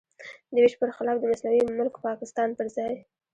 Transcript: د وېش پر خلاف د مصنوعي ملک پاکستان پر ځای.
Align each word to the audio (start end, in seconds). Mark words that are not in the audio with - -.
د 0.53 0.55
وېش 0.63 0.73
پر 0.81 0.89
خلاف 0.97 1.17
د 1.19 1.23
مصنوعي 1.31 1.61
ملک 1.79 1.95
پاکستان 2.07 2.49
پر 2.57 2.67
ځای. 2.75 2.93